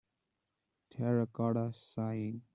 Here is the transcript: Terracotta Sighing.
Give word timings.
Terracotta 0.89 1.71
Sighing. 1.73 2.41